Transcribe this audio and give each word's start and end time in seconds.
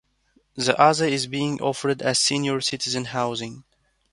The 0.55 0.75
other 0.81 1.05
is 1.05 1.27
being 1.27 1.61
offered 1.61 2.01
as 2.01 2.17
senior 2.17 2.59
citizen 2.61 3.05
housing. 3.05 3.63